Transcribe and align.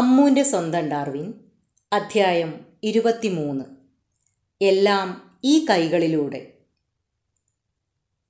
അമ്മൂന്റെ 0.00 0.42
സ്വന്തം 0.42 0.90
ഡാർവിൻ 0.90 1.34
അധ്യായം 1.92 2.60
ഇരുപത്തിമൂന്ന്. 2.82 3.64
എല്ലാം 4.60 5.38
ഈ 5.44 5.66
കൈകളിലൂടെ. 5.70 6.46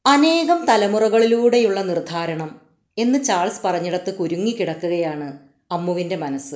അനേകം 0.06 0.66
തലമുറകളിലൂടെയുള്ള 0.68 1.82
നിർദ്ധാരണം 1.82 2.60
എന്ന് 2.98 3.24
ചാൾസ് 3.24 3.62
പറഞ്ഞിടത്ത് 3.64 4.14
കുരുങ്ങിക്കിടക്കുകയാണ് 4.14 5.38
അമ്മുവിന്റെ 5.70 6.16
മനസ്സ്. 6.16 6.54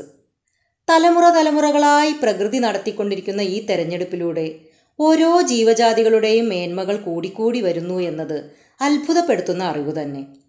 തലമുറ 0.90 1.28
തലമുറകളായി 1.28 2.12
പ്രകൃതി 2.12 2.58
നടത്തിക്കൊണ്ടിരിക്കുന്ന 2.58 3.40
ഈ 3.40 3.66
തെരഞ്ഞെടുപ്പിലൂടെ 3.66 4.58
ഓരോ 5.00 5.40
ജീവജാതികളുടെയും 5.40 6.48
മേന്മകൾ 6.48 6.96
കൂടിക്കൂടി 6.96 7.60
വരുന്നു 7.60 8.00
എന്നത് 8.00 8.50
അത്ഭുതപ്പെടുത്തുന്ന 8.80 9.64
അറിവ് 9.64 10.02
തന്നെ. 10.02 10.43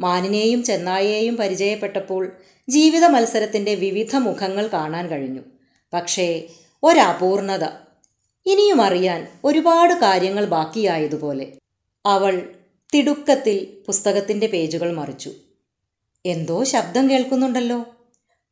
മാനിനെയും 0.00 0.62
ചെന്നായെയും 0.62 1.36
പരിചയപ്പെട്ടപ്പോൾ 1.36 2.32
ജീവിത 2.68 3.04
മത്സരത്തിന്റെ 3.04 3.74
വിവിധ 3.74 4.16
മുഖങ്ങൾ 4.16 4.66
കാണാൻ 4.66 5.06
കഴിഞ്ഞു. 5.06 5.40
പക്ഷേ 5.92 6.48
ഒരപൂർണത. 6.82 7.64
ഇനിയും 8.46 8.82
അറിയാൻ 8.82 9.28
ഒരുപാട് 9.44 9.94
കാര്യങ്ങൾ 9.94 10.44
ബാക്കിയായതുപോലെ. 10.44 11.52
അവൾ 12.06 12.54
തിടുക്കത്തിൽ 12.94 13.84
പുസ്തകത്തിന്റെ 13.86 14.46
പേജുകൾ 14.46 14.92
മറിച്ചു. 14.92 15.32
എന്തോ 16.26 16.64
ശബ്ദം 16.64 17.10
കേൾക്കുന്നുണ്ടല്ലോ. 17.10 17.84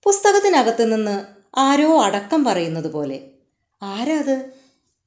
പുസ്തകത്തിനകത്ത് 0.04 0.94
നിന്ന് 0.94 1.24
ആരോ 1.58 2.02
അടക്കം 2.02 2.44
പറയുന്നത് 2.44 2.92
പോലെ. 2.92 3.20
ആരത് 3.82 4.50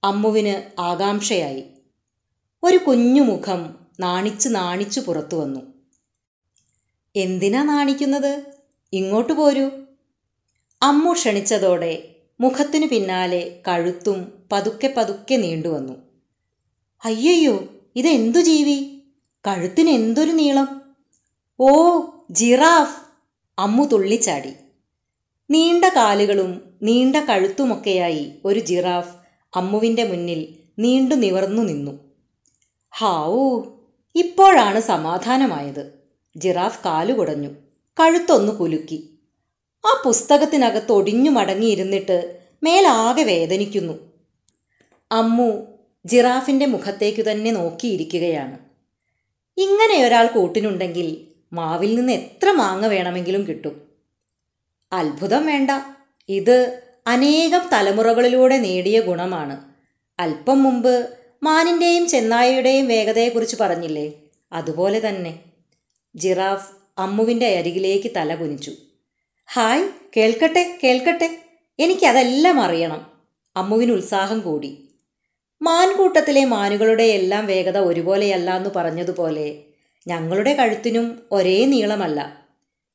അമ്മുവിന് 0.03 0.81
ആകാംക്ഷയായി. 0.81 1.63
ഒരു 2.63 2.77
കുഞ്ഞുമുഖം 2.77 3.75
നാണിച്ച് 3.99 4.49
നാണിച്ചു 4.51 4.99
പുറത്തു 4.99 5.35
വന്നു. 5.35 5.70
എന്തിനാ 7.15 7.63
നാണിക്കുന്നത്? 7.63 8.43
ഇങ്ങോട്ട് 8.93 9.33
പോരൂ. 9.33 9.69
അമ്മു 10.81 11.13
ക്ഷണിച്ചതോടെ 11.13 12.03
മുഖത്തിനു 12.41 12.87
പിന്നാലെ 12.87 13.61
കഴുത്തും 13.67 14.33
പതുക്കെ 14.51 14.93
പതുക്കെ 14.97 15.35
നീണ്ടുവന്നു 15.35 15.93
അയ്യയ്യോ 17.05 17.63
ഇതെന്തു 17.95 18.39
ജീവി? 18.39 19.01
കഴുത്തിന് 19.47 19.89
എന്തൊരു 19.89 20.31
നീളം? 20.31 20.81
ഓ 21.59 22.01
ജിറാഫ്! 22.31 23.01
അമ്മു 23.59 23.85
തുള്ളിച്ചാടി. 23.85 24.53
നീണ്ട 25.51 25.85
കാലുകളും 25.85 26.61
നീണ്ട 26.83 27.15
കഴുത്തുമൊക്കെയായി 27.15 28.41
ഒരു 28.45 28.59
ജിറാഫ് 28.59 29.15
അമ്മുവിന്റെ 29.57 30.03
മുന്നിൽ 30.03 30.55
നീണ്ടു 30.79 31.15
നിവർന്നു 31.15 31.61
നിന്നു. 31.61 31.99
ഹാവൂ 32.93 33.63
ഇപ്പോഴാണ് 34.15 34.79
സമാധാനമായത്. 34.79 36.00
ജിറാഫ് 36.37 36.83
കാലുകുടഞ്ഞു 36.85 37.49
കഴുത്തൊന്നു 37.99 38.51
കുലുക്കി. 38.51 39.09
ആ 39.85 40.01
പുസ്തകത്തിനകത്ത് 40.05 40.91
ഒടിഞ്ഞു 40.91 41.29
മടങ്ങിയിരുന്നിട്ട് 41.29 42.39
മേലാകെ 42.63 43.23
വേദനിക്കുന്നു. 43.23 43.93
അമ്മു 45.11 45.67
ജിറാഫിന്റെ 46.05 46.65
മുഖത്തേക്കു 46.65 47.21
തന്നെ 47.21 47.51
നോക്കിയിരിക്കുകയാണ്. 47.51 48.59
ഇങ്ങനെ 49.57 50.05
ഒരാൾ 50.05 50.27
കൂട്ടിനുണ്ടെങ്കിൽ 50.27 51.27
മാവിൽ 51.53 51.95
നിന്ന് 51.95 52.13
എത്ര 52.13 52.51
മാങ്ങ 52.51 52.87
വേണമെങ്കിലും 52.87 53.47
കിട്ടും? 53.47 53.81
അത്ഭുതം 54.93 55.45
വേണ്ട. 55.45 55.71
ഇത് 56.29 56.81
അനേകം 57.07 57.69
തലമുറകളിലൂടെ 57.73 58.57
നേടിയ 58.57 59.01
ഗുണമാണ്. 59.01 59.61
അല്പം 60.19 60.63
മുമ്പ് 60.63 61.09
മാനിന്റെയും 61.43 62.07
ചെന്നായയുടെയും 62.07 62.87
വേഗതയെക്കുറിച്ച് 62.87 63.55
പറഞ്ഞില്ലേ? 63.55 64.11
അതുപോലെ 64.51 65.07
തന്നെ. 65.07 65.39
ജിറാഫ് 66.15 66.71
അമ്മുവിന്റെ 66.97 67.57
അരികിലേക്ക് 67.57 68.11
തല 68.15 68.35
കുനിച്ചു. 68.35 68.71
ഹായ് 69.53 69.89
കേൾക്കട്ടെ 70.17 70.79
കേൾക്കട്ടെ. 70.83 71.39
എനിക്കതെല്ലാം 71.79 72.59
അറിയണം. 72.59 73.11
അമ്മുവിന് 73.55 73.91
ഉത്സാഹം 73.91 74.39
കൂടി. 74.39 74.87
മാൻകൂട്ടത്തിലെ 75.61 76.45
മാനുകളുടെ 76.45 77.03
എല്ലാം 77.03 77.45
വേഗത 77.45 77.77
ഒരുപോലെയല്ല 77.77 78.57
എന്ന് 78.57 78.69
പറഞ്ഞതുപോലെ 78.75 79.63
ഞങ്ങളുടെ 80.07 80.53
കഴുത്തിനും 80.53 81.21
ഒരേ 81.31 81.65
നീളമല്ല. 81.65 82.47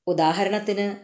ഉദാഹരണത്തിന് 0.07 0.97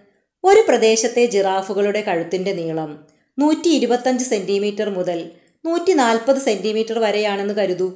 ഒരു 0.45 0.65
പ്രദേശത്തെ 0.69 1.27
ജിറാഫുകളുടെ 1.27 2.01
കഴുത്തിന്റെ 2.01 2.53
നീളം 2.53 3.06
നൂറ്റി 3.39 3.69
ഇരുപത്തഞ്ച് 3.69 4.25
സെന്റിമീറ്റർ 4.25 4.89
മുതൽ 4.91 5.31
നൂറ്റി 5.65 5.93
നാൽപ്പത് 5.93 6.37
സെന്റിമീറ്റർ 6.37 6.99
വരെയാണെന്ന് 6.99 7.55
കരുതൂ. 7.55 7.89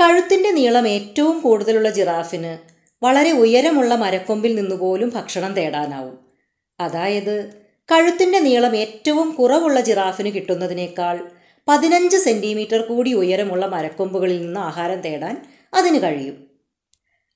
കഴുത്തിന്റെ 0.00 0.50
നീളം 0.50 0.88
ഏറ്റവും 0.88 1.40
കൂടുതലുള്ള 1.40 1.90
ജിറാഫിന് 1.90 2.77
വളരെ 3.02 3.30
ഉയരമുള്ള 3.32 3.94
മരക്കൊമ്പിൽ 3.94 4.54
നിന്നുപോലും 4.54 5.08
ഭക്ഷണം 5.08 5.52
തേടാനാവും. 5.52 6.18
അതായത് 6.80 7.50
കഴുത്തിന്റെ 7.90 8.38
നീളം 8.38 8.76
ഏറ്റവും 8.76 9.30
കുറവുള്ള 9.30 9.80
ജിറാഫിന് 9.80 10.28
കിട്ടുന്നതിനേക്കാൾ 10.28 11.28
പതിനഞ്ച് 11.68 12.16
സെന്റിമീറ്റർ 12.16 12.80
കൂടി 12.82 13.12
ഉയരമുള്ള 13.12 13.66
മരക്കൊമ്പുകളിൽ 13.66 14.42
നിന്ന് 14.42 14.60
ആഹാരം 14.60 15.00
തേടാൻ 15.00 15.46
അതിന് 15.74 16.02
കഴിയും. 16.02 16.50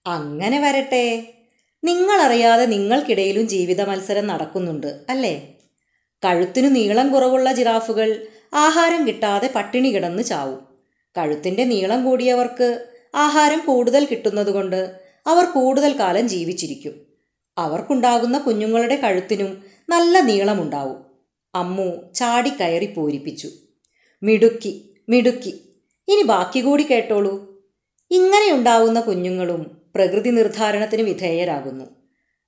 അങ്ങനെ 0.07 0.61
വരട്ടെ. 0.61 1.35
നിങ്ങളറിയാതെ 1.85 2.67
നിങ്ങൾക്കിടയിലും 2.67 3.49
ജീവിത 3.49 3.83
മത്സരം 3.83 4.27
നടക്കുന്നുണ്ട് 4.27 5.01
അല്ലേ? 5.09 5.55
കഴുത്തിനു 6.25 6.69
നീളം 6.69 7.13
കുറവുള്ള 7.13 7.53
ജിറാഫുകൾ 7.53 8.27
ആഹാരം 8.55 9.07
കിട്ടാതെ 9.07 9.51
പട്ടിണി 9.55 9.89
കിടന്ന് 9.89 10.23
ചാവും. 10.23 10.67
കഴുത്തിന്റെ 11.19 11.65
നീളം 11.65 12.05
കൂടിയവർക്ക് 12.05 12.85
ആഹാരം 13.15 13.59
കൂടുതൽ 13.67 14.05
കിട്ടുന്നതുകൊണ്ട് 14.05 15.02
അവർ 15.27 15.45
കൂടുതൽ 15.45 15.99
കാലം 15.99 16.29
ജീവിച്ചിരിക്കും. 16.29 16.95
അവർക്കുണ്ടാകുന്ന 17.59 18.39
കുഞ്ഞുങ്ങളുടെ 18.39 18.97
കഴുത്തിനും 18.97 19.63
നല്ല 19.89 20.21
നീളമുണ്ടാവും. 20.21 21.05
അമ്മു 21.55 22.13
ചാടിക്കയറി 22.15 22.87
പൂരിപ്പിച്ചു. 22.87 23.49
മിടുക്കി 24.23 25.03
മിടുക്കി. 25.09 25.69
ഇനി 26.09 26.23
ബാക്കി 26.23 26.61
കൂടി 26.61 26.83
കേട്ടോളൂ. 26.83 27.63
ഇങ്ങനെയുണ്ടാവുന്ന 28.11 29.01
കുഞ്ഞുങ്ങളും 29.01 29.83
പ്രകൃതി 29.95 30.31
നിർദ്ധാരണത്തിന് 30.31 31.03
വിധേയരാകുന്നു. 31.03 31.85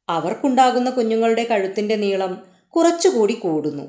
അവർക്കുണ്ടാകുന്ന 0.09 0.91
കുഞ്ഞുങ്ങളുടെ 0.91 1.45
കഴുത്തിന്റെ 1.45 1.97
നീളം 1.97 2.43
കുറച്ചുകൂടി 2.69 3.35
കൂടുന്നു. 3.35 3.83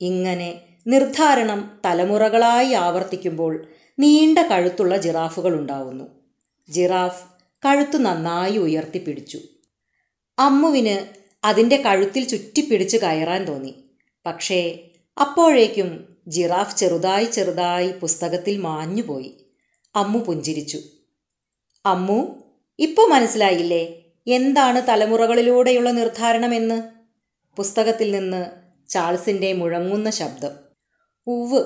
ഇങ്ങനെ 0.00 0.60
നിർദ്ധാരണം 0.86 1.80
തലമുറകളായി 1.86 2.72
ആവർത്തിക്കുമ്പോൾ 2.72 3.66
നീണ്ട 3.98 4.38
കഴുത്തുള്ള 4.38 4.96
ജിറാഫുകൾ 4.96 5.54
ഉണ്ടാവുന്നു. 5.54 6.04
ജിറാഫ് 6.70 7.37
കഴുത്തു 7.64 7.98
നന്നായി 7.98 8.58
ഉയർത്തിപ്പിടിച്ചു. 8.58 9.40
അമ്മുവിന് 10.38 11.18
അതിന്റെ 11.44 11.76
കഴുത്തിൽ 11.76 12.24
ചുറ്റിപ്പിടിച്ച് 12.24 12.96
കയറാൻ 12.96 13.44
തോന്നി. 13.44 13.74
പക്ഷേ 14.26 14.78
അപ്പോഴേക്കും 15.20 16.16
ജിറാഫ് 16.28 16.76
ചെറുതായി 16.76 17.24
ചെറുതായി 17.24 17.92
പുസ്തകത്തിൽ 17.92 18.56
മാഞ്ഞുപോയി. 18.56 19.46
അമ്മു 19.94 20.18
പുഞ്ചിരിച്ചു. 20.18 20.80
അമ്മു 21.86 22.42
ഇപ്പോൾ 22.78 23.10
മനസ്സിലായില്ലേ? 23.10 24.02
എന്താണ് 24.26 24.88
തലമുറകളിലൂടെയുള്ള 24.88 25.90
നിർദ്ധാരണമെന്ന് 25.90 26.82
പുസ്തകത്തിൽ 27.56 28.10
നിന്ന് 28.10 28.46
ചാൾസിന്റെ 28.88 29.52
മുഴങ്ങുന്ന 29.52 30.10
ശബ്ദം. 30.10 30.50
ഉവ് 31.26 31.64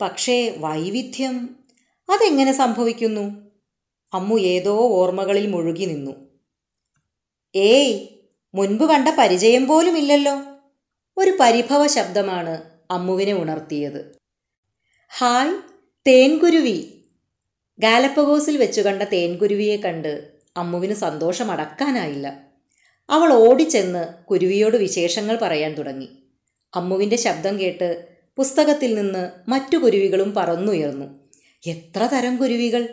പക്ഷേ 0.00 0.54
വൈവിധ്യം 0.58 1.56
അതെങ്ങനെ 2.10 2.52
സംഭവിക്കുന്നു? 2.52 3.41
അമ്മു 4.12 4.38
ഏതോ 4.38 4.78
ഓർമ്മകളിൽ 4.78 5.46
മുഴുകി 5.46 5.84
നിന്നു. 5.84 6.12
ഏയ് 7.54 8.08
മുൻപ് 8.54 8.84
കണ്ട 8.84 9.08
പരിചയം 9.18 9.66
പോലുമില്ലല്ലോ. 9.66 10.40
ഒരു 11.16 11.36
പരിഭവ 11.40 11.86
ശബ്ദമാണ് 11.86 12.62
അമ്മുവിനെ 12.90 13.32
ഉണർത്തിയത്. 13.32 14.16
ഹായ് 15.18 15.54
തേൻകുരുവി. 16.06 17.04
ഗാലപ്പഗോസിൽ 17.78 18.56
വെച്ചു 18.56 18.80
കണ്ട 18.80 19.02
തേൻകുരുവിയെ 19.02 19.76
കണ്ട് 19.76 20.32
അമ്മുവിന് 20.56 20.94
സന്തോഷം 20.94 21.50
അടക്കാനായില്ല 21.50 22.46
അവൾ 23.10 23.32
ഓടിച്ചെന്ന് 23.32 24.24
കുരുവിയോട് 24.24 24.76
വിശേഷങ്ങൾ 24.76 25.38
പറയാൻ 25.42 25.74
തുടങ്ങി. 25.74 26.08
അമ്മുവിന്റെ 26.74 27.16
ശബ്ദം 27.16 27.60
കേട്ട് 27.60 28.08
പുസ്തകത്തിൽ 28.36 28.94
നിന്ന് 28.94 29.50
മറ്റു 29.50 29.76
കുരുവികളും 29.76 30.34
പറന്നുയർന്നു. 30.34 31.28
എത്ര 31.66 32.06
തരം 32.06 32.36
കുരുവികൾ? 32.36 32.88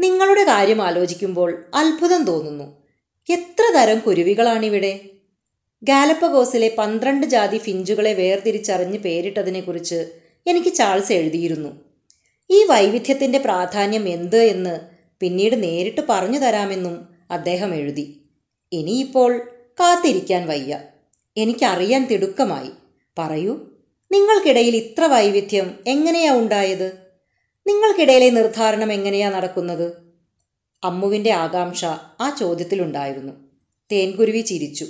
നിങ്ങളുടെ 0.00 0.44
കാര്യം 0.44 0.82
ആലോചിക്കുമ്പോൾ 0.82 1.64
അത്ഭുതം 1.74 2.24
തോന്നുന്നു. 2.24 2.82
എത്ര 3.30 3.78
തരം 3.78 3.98
കുരുവികളാണിവിടെ? 3.98 5.00
ഗാലപ്പഗോസിലെ 5.82 6.74
പന്ത്രണ്ട് 6.78 7.26
ജാതി 7.26 7.58
ഫിഞ്ചുകളെ 7.58 8.14
വേർതിരിച്ചറിഞ്ഞ് 8.14 8.98
പേരിട്ടതിനെക്കുറിച്ച് 8.98 10.12
എനിക്ക് 10.46 10.74
ചാൾസ് 10.74 11.12
എഴുതിയിരുന്നു. 11.12 11.68
ഈ 12.50 12.64
വൈവിധ്യത്തിന്റെ 12.64 13.38
പ്രാധാന്യം 13.38 14.08
എന്ത് 14.08 14.42
എന്ന് 14.42 14.80
പിന്നീട് 15.20 15.62
നേരിട്ട് 15.62 16.00
പറഞ്ഞു 16.08 16.38
തരാമെന്നും 16.38 17.08
അദ്ദേഹം 17.30 17.74
എഴുതി. 17.74 18.20
ഇനിയിപ്പോൾ 18.72 19.38
കാത്തിരിക്കാൻ 19.80 20.46
വയ്യ. 20.46 20.80
എനിക്കറിയാൻ 21.36 22.06
തിടുക്കമായി. 22.06 22.70
പറയൂ 23.18 23.60
നിങ്ങൾക്കിടയിൽ 24.12 24.76
ഇത്ര 24.76 25.04
വൈവിധ്യം 25.04 25.78
എങ്ങനെയാ 25.86 26.38
ഉണ്ടായത്? 26.38 27.01
നിങ്ങൾക്കിടയിലെ 27.66 28.30
നിർദ്ധാരണം 28.30 28.92
എങ്ങനെയാ 28.92 29.30
നടക്കുന്നത്? 29.30 29.92
അമ്മുവിന്റെ 30.84 31.30
ആകാംക്ഷ 31.32 31.84
ആ 32.20 32.36
ചോദ്യത്തിലുണ്ടായിരുന്നു. 32.40 33.32
തേൻകുരുവി 33.92 34.40
ചിരിച്ചു. 34.40 34.86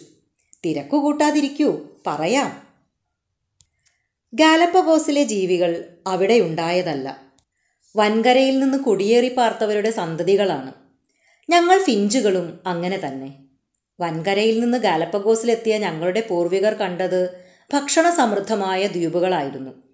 തിരക്കു 0.65 0.97
കൂട്ടാതിരിക്കൂ 0.97 1.89
പറയാം. 2.07 2.63
ഗാലപ്പഗോസിലെ 4.35 5.23
ജീവികൾ 5.23 5.97
അവിടെ 6.07 6.41
ഉണ്ടായതല്ല. 6.41 7.23
വൻകരയിൽ 7.97 8.59
നിന്ന് 8.59 8.79
കുടിയേറി 8.79 9.37
പാർത്തവരുടെ 9.37 9.91
സന്തതികളാണ്. 9.91 10.73
ഞങ്ങൾ 11.51 11.83
ഫിഞ്ചുകളും 11.83 12.61
അങ്ങനെ 12.67 13.01
തന്നെ. 13.07 13.35
വൻകരയിൽ 14.01 14.61
നിന്ന് 14.61 14.79
ഗാലപ്പഗോസിലെത്തിയ 14.79 15.79
ഞങ്ങളുടെ 15.79 16.27
പൂർവികർ 16.31 16.75
കണ്ടത് 16.75 17.45
ഭക്ഷണ 17.73 18.11
സമൃദ്ധമായ 18.11 18.87
ദ്വീപുകളായിരുന്നു. 18.87 19.92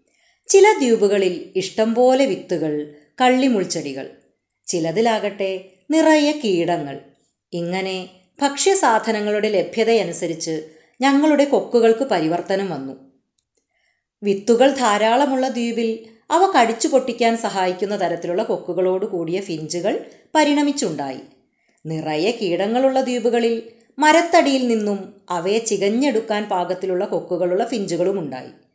ചില 0.48 0.74
ദ്വീപുകളിൽ 0.78 1.52
ഇഷ്ടംപോലെ 1.56 2.26
വിത്തുകൾ 2.26 2.94
കള്ളിമുൾച്ചെടികൾ. 3.20 4.10
ചിലതിലാകട്ടെ 4.66 5.68
നിറയെ 5.90 6.40
കീടങ്ങൾ. 6.44 7.00
ഇങ്ങനെ 7.52 8.08
ഭക്ഷ്യസാധനങ്ങളുടെ 8.42 9.48
ലഭ്യതയനുസരിച്ച് 9.48 10.68
ഞങ്ങളുടെ 11.00 11.44
കൊക്കുകൾക്ക് 11.44 12.04
പരിവർത്തനം 12.04 12.70
വന്നു. 12.70 12.92
വിത്തുകൾ 14.22 14.70
ധാരാളമുള്ള 14.70 15.48
ദ്വീപിൽ 15.48 16.06
അവ 16.30 16.52
കടിച്ചു 16.52 16.88
പൊട്ടിക്കാൻ 16.88 17.36
സഹായിക്കുന്ന 17.36 18.00
തരത്തിലുള്ള 18.00 18.42
കൊക്കുകളോട് 18.42 19.06
കൂടിയ 19.06 19.40
ഫിഞ്ചുകൾ 19.40 20.10
പരിണമിച്ചുണ്ടായി. 20.34 21.20
നിറയെ 21.86 22.30
കീടങ്ങളുള്ള 22.30 23.00
ദ്വീപുകളിൽ 23.00 23.62
മരത്തടിയിൽ 23.98 24.68
നിന്നും 24.68 25.14
അവയെ 25.30 25.58
ചികഞ്ഞെടുക്കാൻ 25.58 26.48
പാകത്തിലുള്ള 26.48 27.04
കൊക്കുകളുള്ള 27.04 27.64
ഫിഞ്ചുകളും 27.64 28.18
ഉണ്ടായി 28.18 28.67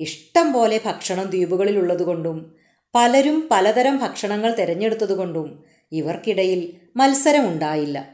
ഇഷ്ടം 0.00 0.52
പോലെ 0.52 0.80
ഭക്ഷണം 0.84 1.24
ദ്വീപുകളിലുള്ളതുകൊണ്ടും 1.24 2.54
പലരും 2.94 3.48
പലതരം 3.50 3.98
ഭക്ഷണങ്ങൾ 3.98 4.54
തിരഞ്ഞെടുത്തതുകൊണ്ടും 4.54 5.64
ഇവർക്കിടയിൽ 5.92 6.80
മത്സരമുണ്ടായില്ല. 6.96 8.08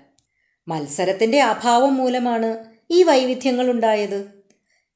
മത്സരത്തിന്റെ 0.68 1.40
അഭാവം 1.40 1.96
മൂലമാണ് 1.96 2.64
ഈ 2.90 3.02
വൈവിധ്യങ്ങൾ 3.02 3.70
ഉണ്ടായത് 3.70 4.24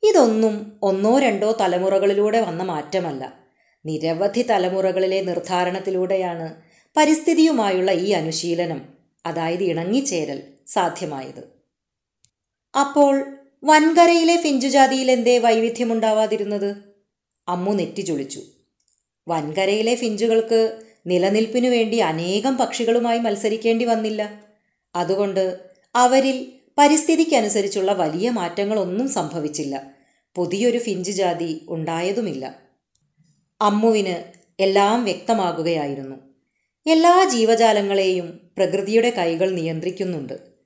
ഇതൊന്നും 0.04 0.78
ഒന്നോ 0.82 1.18
രണ്ടോ 1.18 1.56
തലമുറകളിലൂടെ 1.60 2.40
വന്ന 2.40 2.62
മാറ്റമല്ല. 2.62 3.32
നിരവധി 3.86 4.46
തലമുറകളിലെ 4.50 5.20
നിർദ്ധാരണത്തിലൂടെയാണ് 5.20 6.54
പരിസ്ഥിതിയുമായുള്ള 6.96 7.90
ഈ 7.92 8.10
അനുശീലനം 8.10 8.80
അതായത് 9.26 9.62
ഇണങ്ങിച്ചേരൽ 9.62 10.42
സാധ്യമായത്. 10.66 11.58
അപ്പോൾ 12.80 13.37
വൻകരയിലെ 13.64 14.36
ഫിഞ്ചുജാതിയിൽ 14.36 15.10
എന്തേ 15.10 15.38
വൈവിധ്യമുണ്ടാവാതിരുന്നത്? 15.38 16.76
അമ്മു 17.48 17.72
നെറ്റി 17.72 18.00
ചൊളിച്ചു 18.00 18.42
വൻകരയിലെ 19.28 19.94
ഫിഞ്ചുകൾക്ക് 19.94 20.82
നിലനിൽപ്പിനു 21.06 21.68
വേണ്ടി 21.68 21.96
അനേകം 21.96 22.56
പക്ഷികളുമായി 22.56 23.18
മത്സരിക്കേണ്ടി 23.18 23.84
വന്നില്ല. 23.84 24.40
അതുകൊണ്ട് 24.94 25.60
അവരിൽ 25.94 26.52
പരിസ്ഥിതിക്കനുസരിച്ചുള്ള 26.78 27.92
വലിയ 27.92 28.30
മാറ്റങ്ങളൊന്നും 28.30 29.08
സംഭവിച്ചില്ല. 29.08 29.90
പുതിയൊരു 30.34 30.78
ഫിഞ്ച് 30.78 31.10
ജാതി 31.10 31.66
ഉണ്ടായതുമില്ല. 31.68 32.54
അമ്മുവിന് 33.60 34.16
എല്ലാം 34.62 35.04
വ്യക്തമാകുകയായിരുന്നു. 35.04 36.16
എല്ലാ 36.86 37.28
ജീവജാലങ്ങളെയും 37.32 38.40
പ്രകൃതിയുടെ 38.56 39.10
കൈകൾ 39.10 39.50
നിയന്ത്രിക്കുന്നുണ്ട്. 39.50 40.57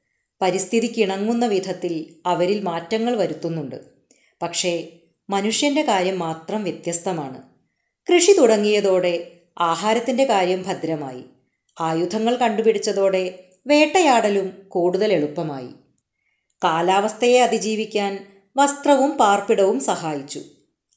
പരിസ്ഥിതിക്കിണങ്ങുന്ന 0.43 1.47
വിധത്തിൽ 1.47 2.15
അവരിൽ 2.27 2.61
മാറ്റങ്ങൾ 2.61 3.17
വരുത്തുന്നുണ്ട്. 3.17 3.77
പക്ഷേ 4.43 4.89
മനുഷ്യന്റെ 5.31 5.83
കാര്യം 5.83 6.19
മാത്രം 6.19 6.65
വ്യത്യസ്തമാണ്. 6.65 7.43
കൃഷി 8.13 8.33
തുടങ്ങിയതോടെ 8.33 9.33
ആഹാരത്തിന്റെ 9.59 10.25
കാര്യം 10.25 10.63
ഭദ്രമായി. 10.63 11.25
ആയുധങ്ങൾ 11.81 12.37
കണ്ടുപിടിച്ചതോടെ 12.37 13.45
വേട്ടയാടലും 13.67 14.63
കൂടുതൽ 14.69 15.13
എളുപ്പമായി. 15.13 15.69
കാലാവസ്ഥയെ 16.65 17.41
അതിജീവിക്കാൻ 17.41 18.27
വസ്ത്രവും 18.57 19.11
പാർപ്പിടവും 19.11 19.81
സഹായിച്ചു. 19.81 20.41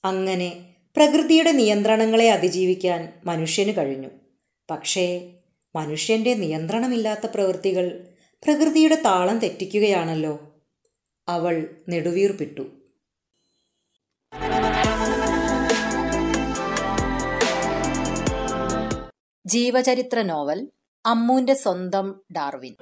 അങ്ങനെ 0.05 0.65
പ്രകൃതിയുടെ 0.95 1.51
നിയന്ത്രണങ്ങളെ 1.51 2.31
അതിജീവിക്കാൻ 2.31 3.13
മനുഷ്യന് 3.25 3.77
കഴിഞ്ഞു. 3.77 4.07
പക്ഷേ 4.71 5.29
മനുഷ്യന്റെ 5.75 6.33
നിയന്ത്രണമില്ലാത്ത 6.33 7.25
പ്രവൃത്തികൾ 7.25 8.07
പ്രകൃതിയുടെ 8.43 8.95
താളം 8.95 9.39
തെറ്റിക്കുകയാണല്ലോ. 9.39 10.55
അവൾ 11.27 11.83
നെടുവീർപ്പിട്ടു. 11.89 12.61
ജീവചരിത്ര 19.45 20.21
നോവൽ 20.21 20.69
അമ്മൂന്റെ 21.05 21.53
സ്വന്തം 21.53 22.21
ഡാർവിൻ. 22.35 22.75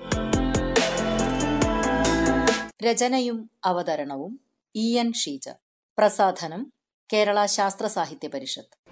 രചനയും 2.83 3.49
അവതരണവും 3.63 4.39
ഇ 4.75 4.99
എൻ 4.99 5.13
ഷീജ. 5.13 5.49
പ്രസാധനം 5.97 6.73
കേരള 7.13 7.45
ശാസ്ത്ര 7.45 7.87
സാഹിത്യ 7.87 8.27
പരിഷത്ത്. 8.27 8.82